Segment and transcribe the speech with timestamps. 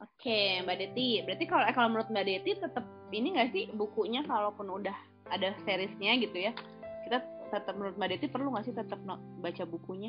[0.00, 1.20] Oke, Mbak Deti.
[1.20, 4.96] Berarti kalau eh, kalau menurut Mbak Deti tetap ini nggak sih bukunya kalaupun udah
[5.28, 6.56] ada seriesnya gitu ya,
[7.04, 7.20] kita
[7.52, 10.08] tetap menurut Mbak Deti perlu nggak sih tetap no, baca bukunya?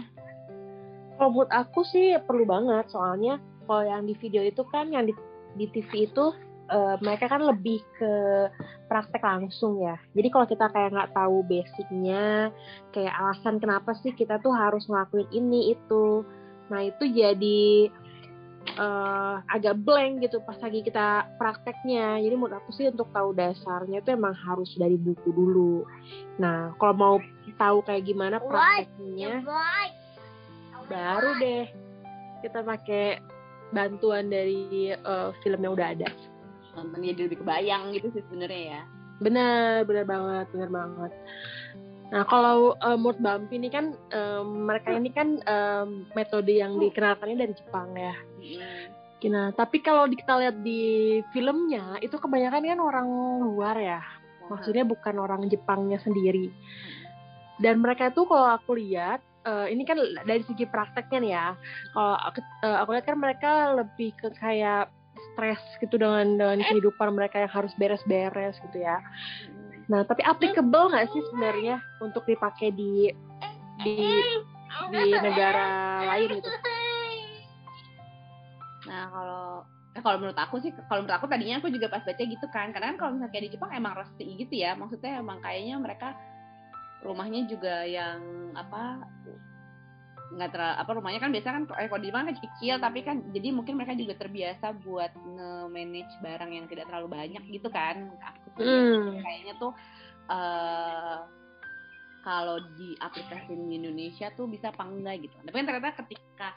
[1.20, 3.36] Kalau menurut aku sih perlu banget, soalnya
[3.68, 5.14] kalau yang di video itu kan yang di,
[5.60, 6.32] di TV itu
[6.72, 8.14] uh, mereka kan lebih ke
[8.88, 10.00] praktek langsung ya.
[10.16, 12.50] Jadi kalau kita kayak nggak tahu basicnya,
[12.96, 16.24] kayak alasan kenapa sih kita tuh harus ngelakuin ini itu,
[16.72, 17.92] nah itu jadi
[18.78, 22.20] uh, agak blank gitu pas lagi kita prakteknya.
[22.22, 25.88] Jadi menurut aku sih untuk tahu dasarnya itu emang harus dari buku dulu.
[26.40, 27.16] Nah kalau mau
[27.58, 29.42] tahu kayak gimana prakteknya,
[30.88, 31.66] baru deh
[32.42, 33.22] kita pakai
[33.72, 36.10] bantuan dari uh, film yang udah ada.
[36.76, 38.82] Nonton jadi lebih kebayang gitu sih sebenarnya ya.
[39.22, 41.12] Benar, benar banget, benar banget.
[42.12, 47.40] Nah, kalau uh, menurut Bampi ini kan um, mereka ini kan um, metode yang dikenalkannya
[47.40, 48.16] dari Jepang ya.
[49.32, 53.08] Nah, tapi kalau kita lihat di filmnya itu kebanyakan kan orang
[53.40, 54.02] luar ya.
[54.52, 56.52] Maksudnya bukan orang Jepangnya sendiri.
[57.64, 59.96] Dan mereka itu kalau aku lihat uh, ini kan
[60.28, 61.48] dari segi prakteknya nih ya.
[61.96, 64.92] Kalau aku, uh, aku lihat kan mereka lebih ke kayak
[65.32, 69.00] stres gitu dengan dengan kehidupan mereka yang harus beres-beres gitu ya.
[69.92, 73.12] Nah, tapi applicable nggak sih sebenarnya untuk dipakai di
[73.84, 74.08] di
[74.88, 76.48] di negara lain gitu?
[78.88, 79.46] Nah, kalau
[79.92, 82.72] eh, kalau menurut aku sih, kalau menurut aku tadinya aku juga pas baca gitu kan,
[82.72, 86.16] karena kan kalau misalnya kayak di Jepang emang resti gitu ya, maksudnya emang kayaknya mereka
[87.04, 88.22] rumahnya juga yang
[88.56, 89.04] apa
[90.32, 93.18] nggak terlalu apa rumahnya kan biasa kan eh, kalau di Jepang kan kecil tapi kan
[93.36, 98.16] jadi mungkin mereka juga terbiasa buat nge-manage barang yang tidak terlalu banyak gitu kan.
[98.16, 99.22] Aku mm.
[99.22, 99.74] kayaknya tuh
[100.30, 101.18] uh,
[102.22, 105.36] kalau di aplikasi di Indonesia tuh bisa apa enggak gitu.
[105.42, 106.50] Tapi kan ternyata ketika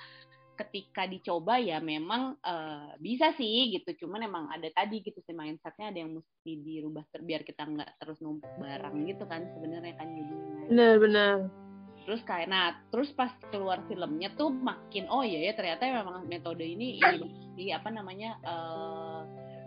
[0.55, 4.06] ketika dicoba ya memang uh, bisa sih gitu.
[4.06, 7.91] Cuman emang ada tadi gitu sih mindsetnya ada yang mesti dirubah ter biar kita nggak
[7.98, 10.34] terus numpuk barang gitu kan sebenarnya kan jadi
[10.68, 11.39] benar-benar
[12.05, 16.61] terus kayak nah terus pas keluar filmnya tuh makin oh iya ya ternyata memang metode
[16.61, 17.01] ini
[17.57, 19.24] ini apa namanya uh,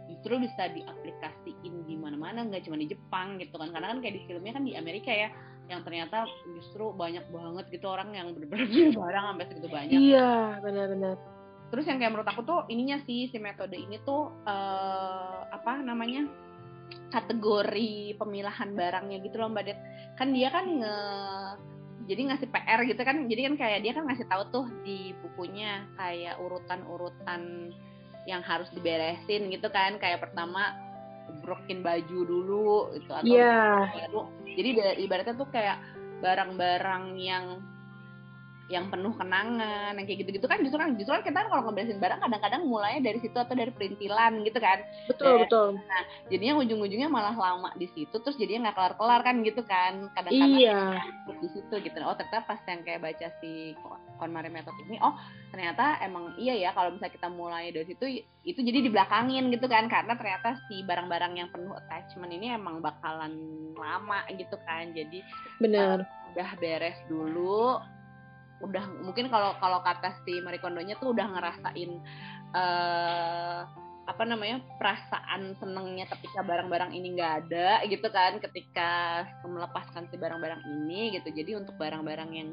[0.07, 1.95] justru bisa diaplikasiin di
[2.27, 3.71] mana-mana nggak cuma di Jepang gitu kan.
[3.71, 5.31] Karena kan kayak di filmnya kan di Amerika ya
[5.67, 10.59] yang ternyata justru banyak banget gitu orang yang bener-bener beli barang sampai segitu banyak iya
[10.63, 11.15] benar-benar.
[11.67, 16.27] Terus yang kayak menurut aku tuh ininya sih si metode ini tuh uh, apa namanya
[17.11, 19.75] kategori pemilahan barangnya gitu loh mbak Det
[20.15, 20.95] kan dia kan nge
[22.07, 23.27] jadi ngasih PR gitu kan.
[23.27, 27.75] Jadi kan kayak dia kan ngasih tahu tuh di bukunya kayak urutan-urutan
[28.23, 29.99] yang harus diberesin gitu kan.
[29.99, 30.71] Kayak pertama
[31.43, 33.87] brokin baju dulu gitu atau yeah.
[34.57, 35.79] jadi ibaratnya tuh kayak
[36.19, 37.61] barang-barang yang
[38.67, 42.19] yang penuh kenangan yang kayak gitu-gitu kan justru kan justru kan kita kalau ngeberesin barang
[42.19, 44.83] kadang-kadang mulainya dari situ atau dari perintilan gitu kan.
[45.07, 45.67] Betul Dan, betul.
[45.87, 50.59] nah jadinya ujung-ujungnya malah lama di situ terus jadinya nggak kelar-kelar kan gitu kan kadang-kadang
[50.59, 50.99] iya.
[51.39, 51.95] di situ gitu.
[52.03, 53.71] Oh ternyata pas yang kayak baca si
[54.19, 55.15] KonMari method ini oh
[55.55, 58.05] ternyata emang iya ya kalau misalnya kita mulai dari situ
[58.43, 63.31] itu jadi dibelakangin gitu kan karena ternyata si barang-barang yang penuh attachment ini emang bakalan
[63.79, 64.91] lama gitu kan.
[64.91, 65.23] Jadi
[65.63, 67.79] benar uh, udah beres dulu
[68.57, 71.91] udah mungkin kalau kalau kata si Marie Kondonya tuh udah ngerasain
[72.57, 73.61] uh,
[74.07, 80.63] apa namanya perasaan senengnya ketika barang-barang ini nggak ada gitu kan ketika melepaskan si barang-barang
[80.63, 82.49] ini gitu jadi untuk barang-barang yang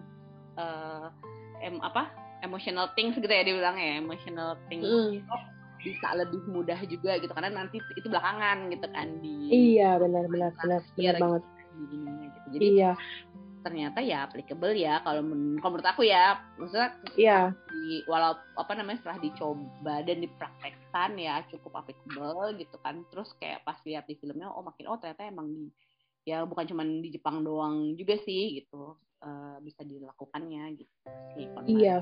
[0.58, 1.14] uh,
[1.62, 2.10] em apa
[2.42, 5.22] emotional things gitu ya dibilang ya emotional things mm.
[5.78, 10.50] bisa lebih mudah juga gitu karena nanti itu belakangan gitu kan di iya benar benar
[10.58, 11.42] benar benar banget
[11.78, 11.96] gitu.
[12.50, 12.92] jadi iya
[13.64, 16.38] ternyata ya applicable ya kalau men kalau menurut aku ya.
[16.60, 17.40] Maksudnya iya.
[17.72, 23.00] di, walau apa namanya setelah dicoba dan dipraktekkan ya cukup applicable gitu kan.
[23.08, 25.72] Terus kayak pas lihat di filmnya oh makin oh ternyata emang di
[26.24, 30.92] ya bukan cuma di Jepang doang juga sih gitu uh, bisa dilakukannya gitu
[31.36, 32.00] sih iya.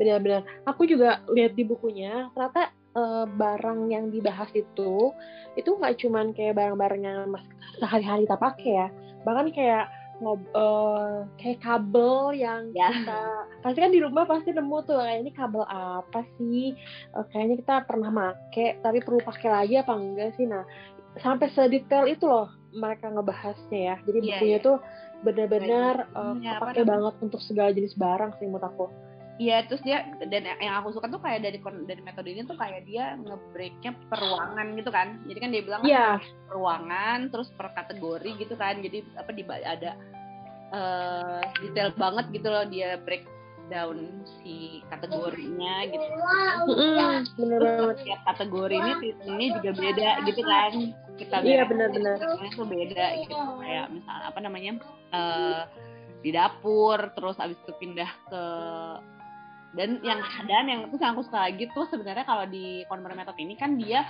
[0.00, 0.44] benar-benar.
[0.68, 5.12] Aku juga lihat di bukunya ternyata uh, barang yang dibahas itu
[5.54, 7.32] itu nggak cuman kayak barang-barang yang
[7.80, 8.88] sehari-hari kita pakai ya.
[9.24, 9.84] Bahkan kayak
[10.22, 12.90] ngob uh, kayak kabel yang ya.
[12.90, 13.22] kita
[13.62, 16.74] pasti kan di rumah pasti nemu tuh kayak ini kabel apa sih?
[17.14, 20.46] Uh, kayaknya kita pernah make tapi perlu pakai lagi apa enggak sih?
[20.46, 20.62] Nah
[21.18, 23.96] sampai sedetail itu loh mereka ngebahasnya ya.
[24.02, 24.66] Jadi yeah, bukunya yeah.
[24.66, 24.76] tuh
[25.24, 28.86] benar-benar uh, ya, banget untuk segala jenis barang sih menurut aku
[29.34, 32.86] Iya, terus dia dan yang aku suka tuh kayak dari dari metode ini tuh kayak
[32.86, 35.18] dia ngebreaknya per ruangan gitu kan.
[35.26, 36.22] Jadi kan dia bilang yeah.
[36.46, 38.78] per ruangan, terus per kategori gitu kan.
[38.78, 39.90] Jadi apa di ada
[40.70, 43.26] uh, detail banget gitu loh dia break
[43.64, 46.04] breakdown si kategorinya gitu.
[46.68, 47.96] Mm, bener banget.
[48.04, 50.72] Setiap kategori ini treatmentnya juga beda gitu kan.
[51.16, 52.16] Kita Iya, benar-benar.
[52.44, 53.34] itu beda gitu.
[53.64, 54.72] Kayak misalnya apa namanya
[55.16, 55.62] eh,
[56.20, 58.42] di dapur, terus abis itu pindah ke
[59.74, 63.34] dan yang dan yang terus yang aku suka lagi tuh sebenarnya kalau di consumer method
[63.42, 64.06] ini kan dia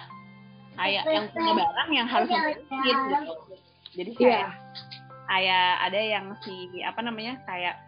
[0.77, 3.17] kayak yang punya barang yang harus memberesin gitu.
[3.95, 4.21] Jadi Iya.
[4.21, 4.51] kayak
[5.25, 7.81] kayak ada yang si apa namanya kayak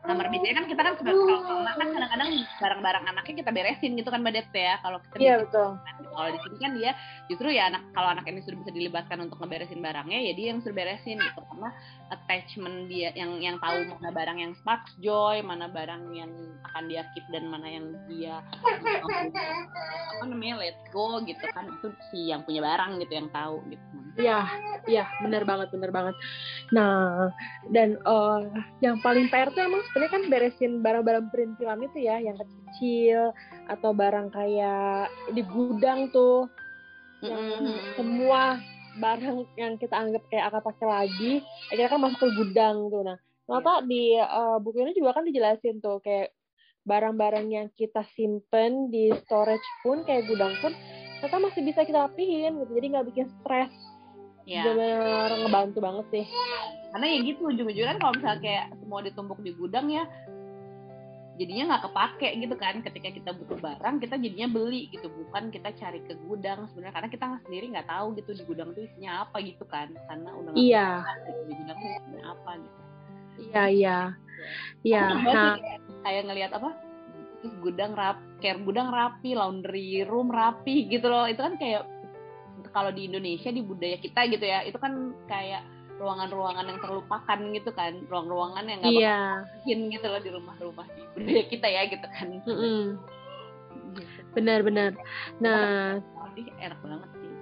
[0.00, 4.20] kamar biasanya kan kita kan kalau kamar kan kadang-kadang barang-barang anaknya kita beresin gitu kan
[4.24, 4.80] badet ya.
[4.80, 5.68] Kalau kita Iya, betul.
[6.10, 6.92] kalau di sini kan dia
[7.28, 10.58] justru ya anak kalau anak ini sudah bisa dilibatkan untuk ngeberesin barangnya ya dia yang
[10.64, 11.40] suruh beresin gitu.
[11.44, 11.70] Karena
[12.08, 16.32] attachment dia yang yang tahu mana barang yang sparks joy mana barang yang
[16.72, 18.40] akan dia keep dan mana yang dia
[20.16, 21.68] apa namanya let go gitu kan.
[21.76, 23.84] Itu si yang punya barang gitu yang tahu gitu
[24.18, 24.46] Iya,
[24.90, 26.14] iya, benar banget, benar banget.
[26.74, 27.30] Nah,
[27.70, 28.40] dan eh,
[28.82, 33.30] yang paling PR tuh emang sebenarnya kan beresin barang-barang perintilan itu ya, yang kecil
[33.70, 36.50] atau barang kayak di gudang tuh,
[37.22, 37.76] yang Mm-mm.
[37.94, 38.58] semua
[38.98, 41.32] barang yang kita anggap kayak akan pakai lagi,
[41.70, 43.02] akhirnya kan masuk ke gudang tuh.
[43.06, 43.16] Nah,
[43.46, 46.34] ternyata di eh, buku ini juga kan dijelasin tuh kayak
[46.82, 50.72] barang-barang yang kita simpen di storage pun kayak gudang pun
[51.20, 52.72] ternyata masih bisa kita rapihin gitu.
[52.72, 53.70] Jadi nggak bikin stres
[54.48, 56.24] ya bener ngebantu banget sih.
[56.90, 60.04] Karena ya gitu ujung-ujungnya kan kalau misalnya kayak semua ditumpuk di gudang ya
[61.40, 62.74] jadinya nggak kepake gitu kan.
[62.84, 65.08] Ketika kita butuh barang kita jadinya beli gitu.
[65.08, 66.94] Bukan kita cari ke gudang sebenarnya.
[66.98, 69.88] Karena kita sendiri nggak tahu gitu di gudang tuh isinya apa gitu kan.
[70.08, 70.88] Karena udah nggak iya.
[71.04, 72.78] tahu di gudang tuh isinya apa gitu.
[73.40, 73.98] Iya iya.
[74.80, 75.52] Iya nah
[76.00, 76.70] kayak ngelihat apa
[77.40, 81.24] terus gudang rap kayak gudang rapi laundry room rapi gitu loh.
[81.24, 81.99] Itu kan kayak
[82.68, 85.64] kalau di Indonesia di budaya kita gitu ya itu kan kayak
[86.00, 89.20] ruangan-ruangan yang terlupakan gitu kan ruang-ruangan yang nggak iya.
[89.44, 92.28] mungkin gitu loh di rumah-rumah di budaya kita ya gitu kan.
[92.48, 92.80] Mm-mm.
[93.90, 94.20] Gitu.
[94.38, 94.94] benar-benar
[95.42, 95.98] nah.
[96.40, 97.32] Enak banget sih.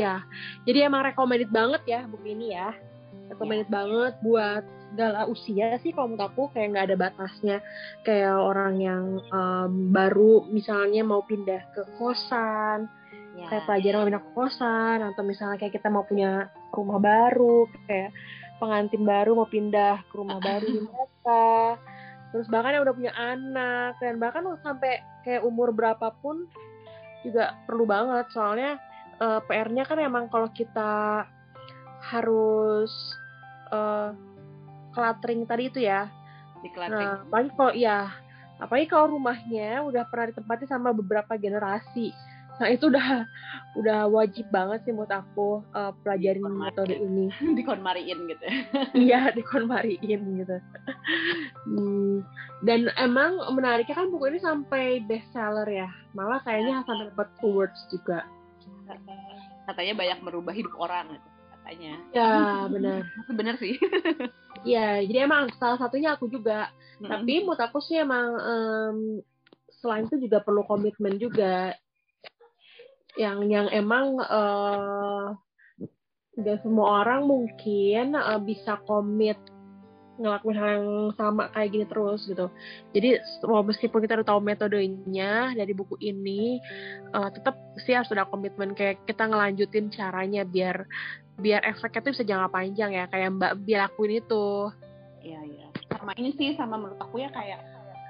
[0.00, 0.24] Iya.
[0.64, 2.72] Jadi emang recommended banget ya buku ini ya.
[3.28, 7.58] Recommended banget buat segala usia sih kalau menurut aku kayak nggak ada batasnya.
[8.08, 12.88] Kayak orang yang em, baru misalnya mau pindah ke kosan
[13.40, 13.46] ya.
[13.48, 18.12] kayak pelajaran mau pindah ke kosan atau misalnya kayak kita mau punya rumah baru kayak
[18.60, 21.80] pengantin baru mau pindah ke rumah baru di mereka.
[22.30, 26.46] Terus bahkan yang udah punya anak dan bahkan sampai kayak umur berapapun
[27.24, 28.28] juga perlu banget.
[28.30, 28.76] Soalnya
[29.18, 31.24] eh, PR-nya kan emang kalau kita
[32.12, 32.92] harus
[33.72, 34.10] eh,
[34.92, 36.06] cluttering tadi itu ya.
[36.60, 37.98] Di Klaten Nah, apalagi kalau ya,
[38.60, 42.12] apalagi kalau rumahnya udah pernah ditempati sama beberapa generasi.
[42.60, 43.24] Nah, itu udah
[43.80, 47.00] udah wajib banget sih menurut aku eh, pelajarin Hormat metode ya.
[47.00, 47.26] ini.
[47.56, 48.44] di konmariin gitu
[48.92, 50.56] Iya, dikonmariin gitu.
[51.64, 52.20] Hmm,
[52.60, 55.88] dan emang menariknya kan buku ini sampai bestseller ya.
[56.12, 58.28] Malah kayaknya sampai dapat awards juga.
[59.70, 63.06] katanya banyak merubah hidup orang gitu, katanya Ya, benar.
[63.22, 63.78] itu bener sih
[64.66, 66.68] Iya, jadi emang salah satunya aku juga.
[67.00, 68.96] Tapi menurut aku sih emang em,
[69.80, 71.72] selain itu juga perlu komitmen juga.
[73.18, 74.20] Yang yang emang
[76.40, 79.36] nggak semua orang mungkin eh, bisa komit
[80.20, 82.46] ngelakuin hal yang sama kayak gini terus gitu.
[82.92, 86.60] Jadi meskipun kita udah tahu metodenya dari buku ini,
[87.16, 90.84] eh, tetap sih harus ada komitmen kayak kita ngelanjutin caranya biar
[91.40, 94.68] biar efeknya tuh bisa jangka panjang ya kayak Mbak Bi lakuin itu.
[95.24, 95.66] Iya iya.
[95.88, 97.60] Sama ini sih sama menurut aku ya kayak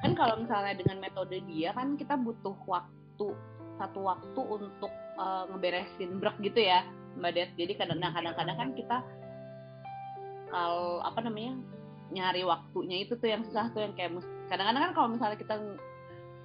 [0.01, 3.37] kan kalau misalnya dengan metode dia kan kita butuh waktu
[3.81, 6.85] satu waktu untuk eh, ngeberesin brek gitu ya
[7.17, 7.51] Mbak Des.
[7.57, 8.97] Jadi nah, kadang-kadang kan kita
[10.51, 11.55] kalau apa namanya
[12.11, 15.55] nyari waktunya itu tuh yang susah tuh yang kayak mus- kadang-kadang kan kalau misalnya kita
[15.55, 15.79] nge-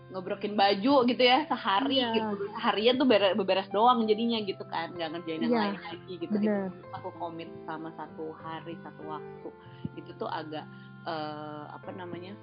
[0.05, 2.13] ngebrokin baju gitu ya sehari Iya.
[2.13, 6.13] gitu seharian tuh beres, beberes doang jadinya gitu kan nggak ngerjain yang Iya, lain lagi
[6.21, 6.69] gitu bener.
[6.69, 9.49] Itu aku komit sama satu hari satu waktu
[9.97, 10.69] itu tuh agak
[11.09, 12.37] eh, apa namanya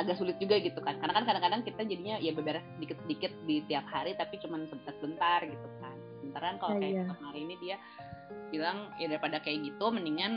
[0.00, 3.84] agak sulit juga gitu kan karena kan kadang-kadang kita jadinya ya beberes sedikit-sedikit di tiap
[3.92, 7.04] hari tapi cuman sebentar-sebentar gitu kan sementara kalau Iya, kayak iya.
[7.12, 7.76] kemarin ini dia
[8.50, 10.32] bilang ya daripada kayak gitu mendingan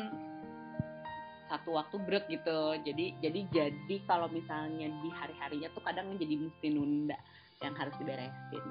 [1.48, 6.36] satu waktu break gitu jadi jadi jadi kalau misalnya di hari harinya tuh kadang jadi
[6.39, 7.17] mesti nunda
[7.62, 8.65] yang harus diberesin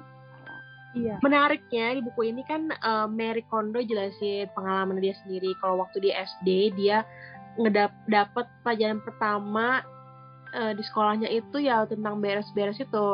[0.92, 1.16] Iya.
[1.24, 5.56] Menariknya di buku ini kan eh, Mary Kondo jelasin pengalaman dia sendiri.
[5.56, 7.00] Kalau waktu di SD dia
[7.56, 9.80] ngedap dapet pelajaran pertama
[10.52, 13.08] eh, di sekolahnya itu ya tentang beres-beres itu.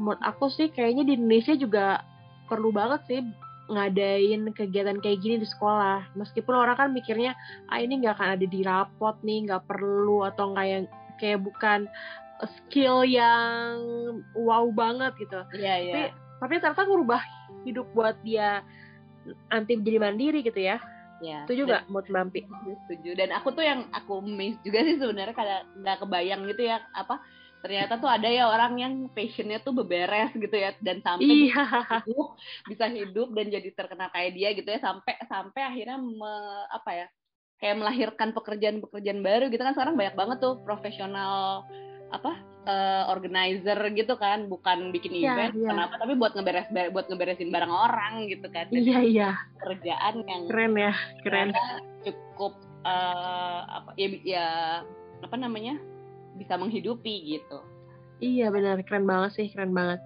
[0.00, 1.86] Menurut aku sih kayaknya di Indonesia juga
[2.48, 3.20] perlu banget sih
[3.70, 6.16] ngadain kegiatan kayak gini di sekolah.
[6.16, 7.36] Meskipun orang kan mikirnya
[7.70, 10.84] ah ini nggak akan ada di rapot nih nggak perlu atau nggak yang
[11.20, 11.86] kayak bukan
[12.58, 13.76] skill yang
[14.34, 15.40] wow banget gitu.
[15.54, 15.92] Iya iya.
[15.92, 16.04] Tapi
[16.40, 17.22] tapi ternyata ngubah
[17.68, 18.64] hidup buat dia
[19.52, 20.80] nanti menjadi mandiri gitu ya
[21.20, 22.44] ya itu juga mood mampi
[22.88, 23.12] setuju.
[23.16, 27.20] Dan aku tuh yang aku miss juga sih sebenarnya kada nggak kebayang gitu ya apa
[27.60, 31.60] ternyata tuh ada ya orang yang passionnya tuh beberes gitu ya dan sampai iya.
[31.60, 32.28] bisa hidup
[32.64, 36.32] bisa hidup dan jadi terkenal kayak dia gitu ya sampai sampai akhirnya me,
[36.72, 37.06] apa ya
[37.60, 39.76] kayak melahirkan pekerjaan-pekerjaan baru gitu kan.
[39.76, 41.68] Sekarang banyak banget tuh profesional
[42.10, 42.32] apa
[42.66, 45.68] uh, organizer gitu kan bukan bikin Iya, event iya.
[45.72, 48.68] kenapa tapi buat ngeberes buat ngeberesin barang orang gitu kan.
[48.68, 49.30] Dan iya iya.
[49.62, 51.48] kerjaan yang keren ya keren.
[52.00, 52.56] cukup
[52.88, 54.46] eh, apa ya ya
[55.20, 55.76] apa namanya
[56.40, 57.60] bisa menghidupi gitu.
[58.20, 60.00] Iya benar, keren banget sih, keren banget.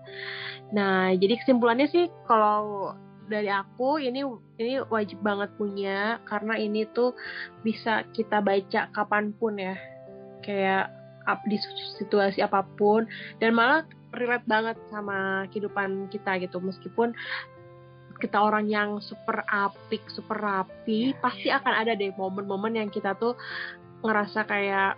[0.70, 2.94] Nah, jadi kesimpulannya sih kalau
[3.26, 4.22] dari aku ini
[4.62, 7.10] ini wajib banget punya karena ini tuh
[7.66, 9.74] bisa kita baca kapan pun ya,
[10.46, 10.94] kayak
[11.44, 11.56] di
[11.98, 13.08] situasi apa pun
[13.40, 13.82] dan malah
[14.14, 16.60] relate banget sama kehidupan kita gitu.
[16.60, 17.10] Meskipun
[18.22, 23.34] kita orang yang super apik, super rapi, pasti akan ada deh momen-momen yang kita tuh
[24.06, 24.94] ngerasa kayak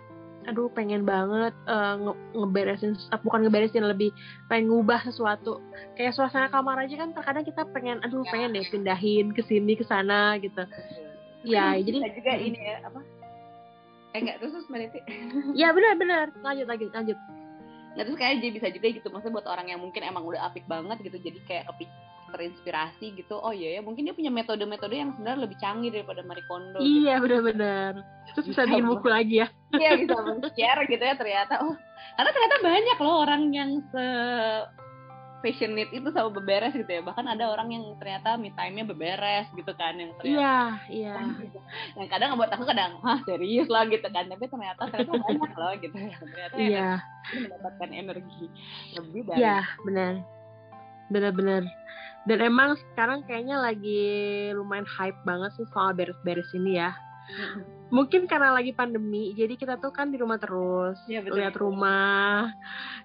[0.47, 4.15] aduh pengen banget eh, nge- ngeberesin eh, bukan ngeberesin lebih
[4.47, 5.59] pengen ngubah sesuatu.
[5.99, 8.31] Kayak suasana kamar aja kan terkadang kita pengen aduh Ya.
[8.31, 10.63] pengen deh pindahin ke sini ke sana gitu.
[11.43, 12.99] Ya Tapi jadi juga ini ya apa
[14.17, 14.67] eh enggak terus terus
[15.53, 17.17] ya benar-benar lanjut lanjut lanjut.
[17.93, 19.07] Nggak terus kayak jadi bisa juga gitu.
[19.13, 21.85] Maksudnya buat orang yang mungkin emang udah apik banget gitu jadi kayak kepi
[22.33, 23.37] terinspirasi gitu.
[23.37, 23.81] Oh iya ya.
[23.85, 27.05] Mungkin dia punya metode-metode yang sebenarnya lebih canggih daripada Marie Kondo gitu.
[27.05, 28.01] iya benar-benar.
[28.33, 29.47] Terus bisa Bisa bikin buku lagi ya.
[29.77, 31.53] Iya bisa men-share gitu ya ternyata.
[31.61, 31.73] Oh
[32.17, 34.05] karena ternyata banyak loh orang yang se
[35.41, 37.01] passionate itu sama beberes gitu ya.
[37.05, 40.57] Bahkan ada orang yang ternyata me time-nya beberes gitu kan yang ternyata iya
[40.89, 41.15] iya.
[41.97, 44.25] Yang kadang buat aku kadang wah serius lah gitu kan.
[44.27, 45.95] Tapi ternyata ternyata banyak loh gitu.
[46.21, 46.91] Ternyata yang iya
[47.27, 48.45] mendapatkan energi
[48.97, 50.13] lebih dari iya benar.
[51.13, 51.63] Benar-benar.
[52.27, 54.03] Dan emang sekarang kayaknya lagi
[54.51, 56.91] lumayan hype banget sih soal beres-beres ini ya
[57.87, 61.35] mungkin karena lagi pandemi jadi kita tuh kan di rumah terus Iya, betul.
[61.39, 62.51] lihat rumah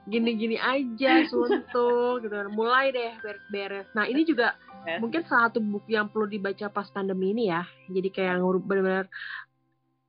[0.06, 4.98] gini-gini aja suntuk gitu mulai deh beres-beres nah ini juga Yes.
[4.98, 9.06] mungkin salah satu buku yang perlu dibaca pas pandemi ini ya jadi kayak benar-benar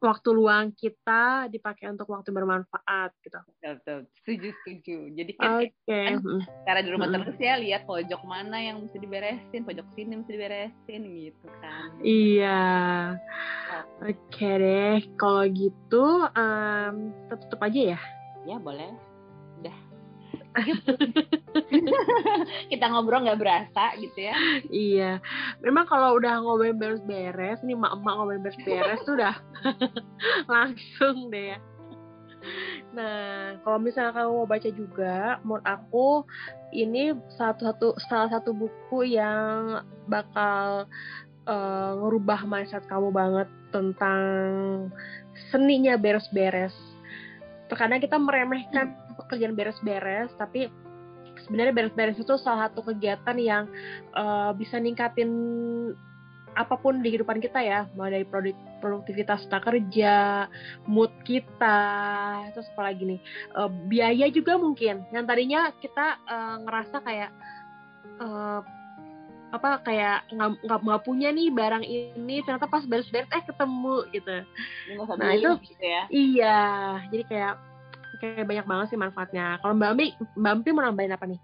[0.04, 4.00] waktu luang kita dipakai untuk waktu bermanfaat gitu Betul, betul.
[4.20, 6.42] setuju setuju jadi kan oke kan mm.
[6.68, 7.24] cara di rumah Mm-mm.
[7.24, 12.64] terus ya lihat pojok mana yang mesti diberesin pojok sini mesti diberesin gitu kan Iya.
[14.04, 18.00] Oke deh, kalau gitu kita tutup aja ya.
[18.44, 18.92] ya boleh
[22.72, 24.36] kita ngobrol nggak berasa gitu ya
[24.70, 25.12] Iya.
[25.62, 29.36] Memang kalau udah ngobrolin beres-beres, nih mak-mak ngobrolin beres-beres tuh udah
[30.54, 31.60] langsung deh ya.
[32.94, 36.08] Nah, kalau misalnya kamu mau baca juga, menurut aku
[36.76, 39.82] ini satu-satu salah satu buku yang
[40.12, 40.86] bakal
[41.48, 44.22] eh, ngerubah mindset kamu banget tentang
[45.50, 46.76] seninya beres-beres.
[47.72, 48.94] Terkadang kita meremehkan
[49.26, 50.68] pekerjaan beres-beres, tapi
[51.48, 53.64] sebenarnya beres-beres itu salah satu kegiatan yang
[54.14, 55.32] eh, bisa ningkatin
[56.54, 60.46] apa pun di kehidupan kita ya, mulai dari produk- produktivitas kita kerja,
[60.86, 61.82] mood kita,
[62.54, 63.20] terus apa lagi nih,
[63.58, 65.02] Eh, biaya juga mungkin.
[65.10, 67.32] Yang tadinya kita eh, ngerasa kayak
[68.22, 68.62] eh,
[69.54, 74.38] apa kayak nggak nggak punya nih barang ini, ternyata pas beres-beres eh ketemu gitu.
[75.18, 76.62] Nah, itu- gitu ya Iya,
[77.10, 77.54] jadi kayak
[78.16, 79.58] kayak banyak banget sih manfaatnya.
[79.58, 81.42] Kalau Mbak Ambi, Mbak Ambi mau nambahin apa nih?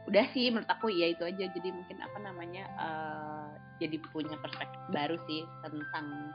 [0.00, 4.80] udah sih menurut aku ya itu aja jadi mungkin apa namanya eh, jadi punya perspektif
[4.90, 6.34] baru sih tentang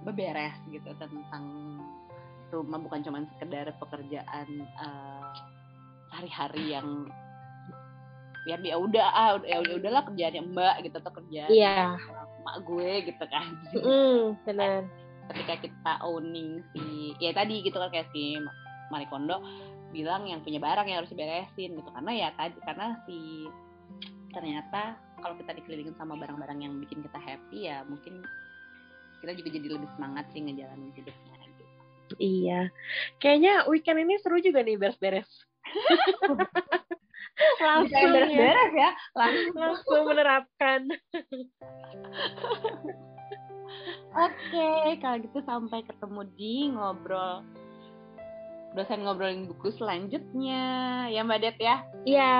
[0.00, 1.44] beberes gitu tentang
[2.48, 5.24] rumah bukan cuma sekedar pekerjaan eh,
[6.08, 6.88] hari-hari yang
[8.44, 12.00] ya ya udah ah udah- ya udah udahlah kerjaannya mbak gitu atau kerjaan Iya.
[12.40, 14.88] mak gue gitu kan Mm, benar.
[15.32, 18.36] Ketika kita owning si ya tadi gitu kan kayak si
[18.92, 19.40] Marie Kondo
[19.94, 23.46] bilang yang punya barang yang harus diberesin gitu karena ya tadi karena si
[24.34, 28.26] ternyata kalau kita dikelilingin sama barang-barang yang bikin kita happy ya mungkin
[29.22, 31.64] kita juga jadi lebih semangat sih ngejalanin hidupnya gitu.
[32.20, 32.68] Iya.
[33.16, 35.30] Kayaknya weekend ini seru juga nih beres-beres.
[37.64, 40.80] langsung ya, beres-beres ya langsung langsung menerapkan.
[44.14, 44.70] oke
[45.02, 47.42] kalau gitu sampai ketemu di ngobrol
[48.74, 50.64] dosen ngobrolin buku selanjutnya
[51.10, 52.34] ya mbak Det ya Iya.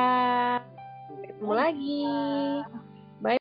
[1.25, 2.03] Ketemu lagi.
[2.07, 2.94] Dadah.